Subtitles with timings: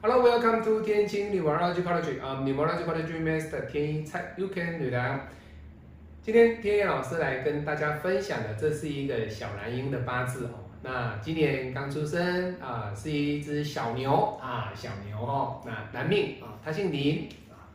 [0.00, 2.84] Hello, welcome to 天晴 Numerology College 啊、n u m e r o l o g
[2.84, 5.26] y College Master 天一蔡 You Can 女郎。
[6.22, 10.70] 今天天一老师来跟大家分享的，这是一个小男婴的八字哦。
[10.84, 15.60] 那今年刚出生啊，是一只小牛啊，小牛哦。
[15.66, 17.66] 那男命啊，他姓林啊。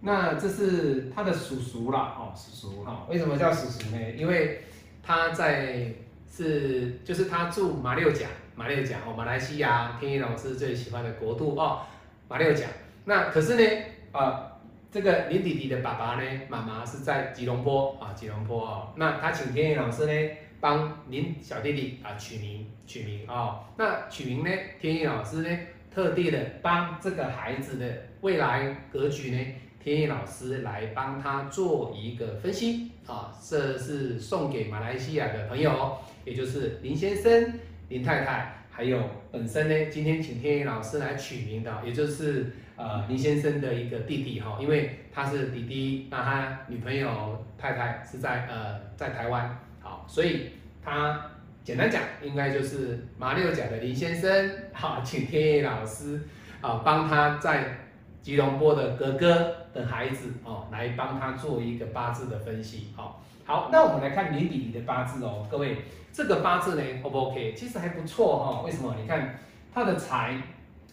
[0.00, 3.06] 那这是他的叔叔了哦，叔叔哈。
[3.10, 3.98] 为什么叫叔叔呢？
[4.16, 4.62] 因为
[5.02, 5.92] 他在
[6.34, 8.26] 是就是他住马六甲。
[8.62, 11.80] 马六甲哦，马来西亚天一老师最喜欢的国度哦，
[12.28, 12.66] 马六甲。
[13.04, 14.52] 那可是呢，啊，
[14.88, 18.92] 这个林弟弟的爸爸呢，妈妈是在吉隆坡啊，吉隆坡哦。
[18.94, 23.64] 那他请天一老师呢，帮林小弟弟啊取名取名哦。
[23.76, 24.50] 那取名呢，
[24.80, 25.58] 天一老师呢，
[25.92, 29.44] 特地的帮这个孩子的未来格局呢，
[29.82, 33.36] 天一老师来帮他做一个分析啊。
[33.42, 37.54] 这是送给马来西亚的朋友，也就是林先生。
[37.92, 38.98] 林太太，还有
[39.30, 51.20] 本身呢，今天请天宇老师来取名的，也就是呃林先生的一个弟弟哈，因为他是弟弟，那他女朋友太太是在呃在台湾，好，所以他
[51.62, 56.22] 简单讲，应该就是马六甲的林先生，好，请天宇老师
[56.62, 57.76] 啊帮他在
[58.22, 65.76] 吉隆坡的哥哥的孩子哦，来帮他做一个八字的分析，好，好，那我们来看林弟弟的八字哦，各位。
[66.14, 67.54] 这个八字呢，O 不 OK？
[67.54, 68.60] 其实还不错哈。
[68.60, 68.94] 为什么？
[69.00, 69.34] 你看
[69.72, 70.36] 他的财，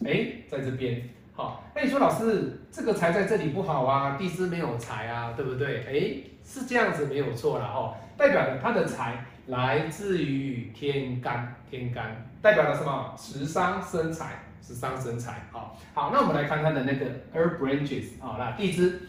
[0.02, 1.10] 哎，在这边。
[1.34, 5.84] 好，那你说老师，这个财在这里不好啊，地支没有财啊，对不对？
[5.84, 7.94] 哎，是这样子没有错了哦。
[8.16, 13.14] 代表的他的财来自于天干，天干代表了什么？
[13.14, 15.46] 食伤生财，是伤身财。
[15.50, 19.00] 好，好，那我们来看看的那个 Earth Branches 好，那地支，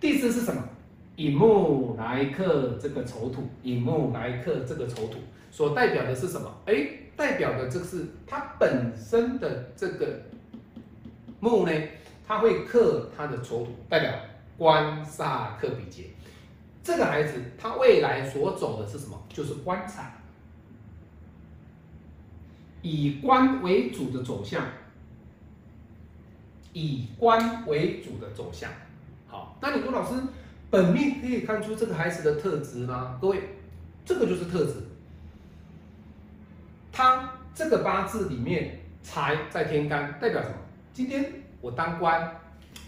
[0.00, 0.62] 地支是什么？
[1.16, 5.18] 引木来克这个丑土，引木来克这个丑土。
[5.50, 6.50] 所代表的是什么？
[6.66, 10.22] 哎，代表的这是它本身的这个
[11.40, 11.72] 木呢，
[12.26, 14.12] 它会克它的丑土，代表
[14.56, 16.04] 官煞克比劫。
[16.82, 19.22] 这个孩子他未来所走的是什么？
[19.28, 20.06] 就是官场，
[22.80, 24.64] 以官为主的走向，
[26.72, 28.70] 以官为主的走向。
[29.26, 30.20] 好，那你说老师，
[30.70, 33.18] 本命可以看出这个孩子的特质吗？
[33.20, 33.40] 各位，
[34.04, 34.74] 这个就是特质。
[36.92, 40.54] 他这个八字里面财在天干，代表什么？
[40.92, 42.36] 今天我当官，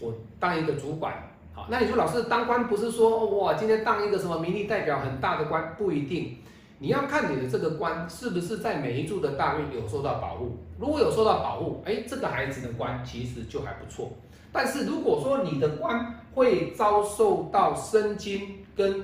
[0.00, 1.15] 我当一个主管，
[1.54, 6.37] 好，那你说老师当官不是说哇，今天当一个什么名利代表很大的官，不一定。
[6.82, 10.59] 你要看你的这个官是不是在每一柱的大运有受到保护。
[10.81, 14.10] 如果有受到保护，哎，这个孩子的官其实就还不错。
[14.50, 19.00] 但是如果说你的官会遭受到生金跟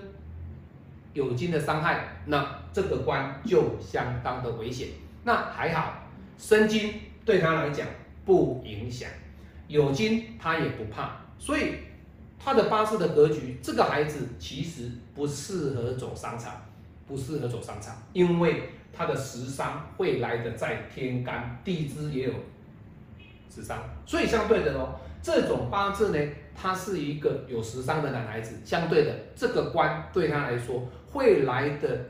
[1.13, 4.89] 有金的伤害，那这个官就相当的危险。
[5.23, 6.03] 那还好，
[6.37, 6.95] 生金
[7.25, 7.87] 对他来讲
[8.25, 9.09] 不影响，
[9.69, 11.13] 有金他也不怕。
[11.39, 11.75] 所以
[12.41, 16.55] 他的八字的格局，这个孩子其实不适合走商场，
[17.09, 22.35] 不适合走商场，因为他的食伤会来的在天干，地支也有
[23.49, 26.33] 食伤，所以相对的哦，这种八字呢。
[26.61, 32.05] 他是一个有时尚的男孩子，相对的，这个官对他来说会来的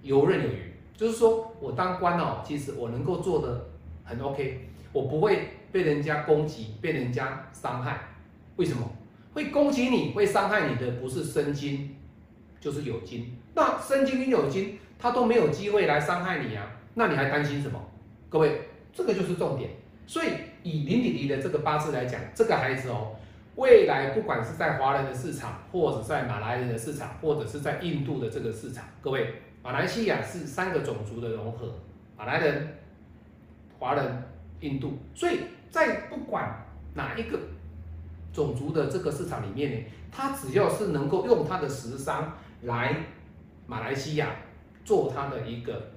[0.00, 0.72] 游刃有余。
[0.96, 3.66] 就是说我当官哦，其实我能够做的
[4.04, 8.08] 很 OK，我不会被人家攻击，被人家伤害。
[8.56, 8.90] 为什么？
[9.34, 11.94] 会攻击你会伤害你的不是生金，
[12.58, 13.36] 就是有金。
[13.56, 17.82] 那生金跟有金，他都没有机会来伤害你啊，那你还担心什么？
[18.28, 19.70] 各位，这个就是重点。
[20.06, 20.28] 所以
[20.62, 23.16] 以林弟弟的这个八字来讲，这个孩子哦。
[23.56, 31.74] 未来不管是在华人的市场，或者在马来人的市场，或者是在印度的这个市场，各位，马来西亚是三个种族的融合，
[32.18, 32.76] 马来人、
[33.78, 34.22] 华人、
[34.60, 35.38] 印度，所以
[35.70, 36.62] 在不管
[36.92, 37.38] 哪一个
[38.30, 42.94] 种族的这个市场里面呢，他只要是能够用他的时商来
[43.66, 44.36] 马来西亚
[44.84, 45.90] 做他的一个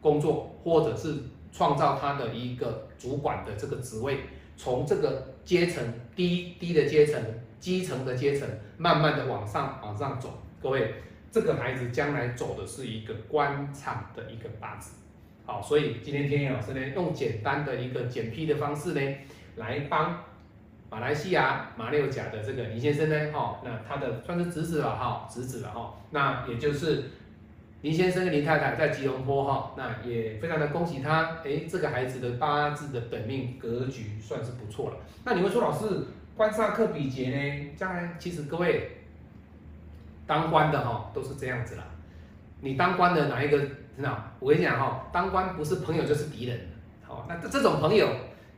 [0.00, 1.14] 工作，或者是
[1.52, 4.20] 创造他的一个主管的这个职位。
[4.56, 5.84] 从这个阶层
[6.14, 7.22] 低低的阶层、
[7.60, 8.48] 基层的阶层，
[8.78, 10.38] 慢慢的往上往上走。
[10.62, 10.94] 各位，
[11.30, 14.92] 这个孩子将来走的是一个官场的一个八字。
[15.44, 19.16] 好，所以今天天野老师呢，用简单的一个简批的方式呢，
[19.56, 20.24] 来帮
[20.90, 27.04] 马来西亚马六甲的这个林先生呢，哈，那他的算是侄子了哈，侄子了哈，那也就是。
[27.82, 31.36] 林先生跟林太太在吉隆坡哈，那也非常的恭喜他。
[31.44, 34.96] 哎，这个孩子的八字的本命格局算是不错了。
[35.24, 37.74] 那你会说，老师官煞克比劫呢？
[37.76, 39.02] 将来其实各位
[40.26, 41.84] 当官的哈都是这样子啦。
[42.60, 43.60] 你当官的哪一个？
[43.98, 46.58] 那我跟你讲哈，当官不是朋友就是敌人。
[47.04, 48.08] 好，那这这种朋友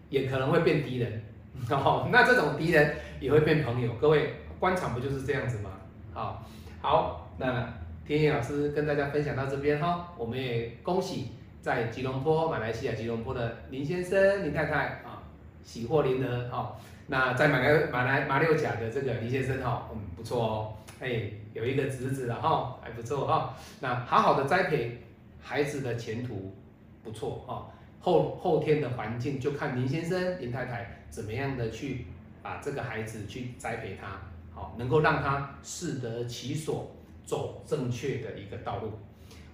[0.08, 1.22] 也可能会变敌人。
[1.70, 3.92] 哦，那这种敌人也会变朋友。
[4.00, 5.70] 各位，官场不就是这样子吗？
[6.12, 6.44] 好，
[6.80, 7.68] 好，那
[8.06, 15.22] 天野老师跟大家分享到这边哈，我们也恭喜在吉隆坡，马来西亚吉隆坡的林先生、林太太啊，
[15.62, 16.72] 喜获麟儿哦。
[17.08, 21.22] 那在马来马来马六甲的这个林先生哈，嗯，不错哦，哎，
[21.54, 23.54] 有一个侄子了哈，还不错哈。
[23.80, 25.02] 那好好的栽培
[25.40, 26.54] 孩子的前途
[27.02, 27.66] 不错哈，
[28.00, 32.06] 后后天的环境就看林先生、林太太怎么样的去
[32.42, 34.20] 把这个孩子去栽培他，
[34.54, 38.92] 好，能够让他适得其所，走正确的一个道路。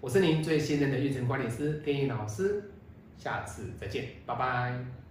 [0.01, 2.71] 我是您最信任的育成管理师天意老师，
[3.17, 5.04] 下次再见，拜拜。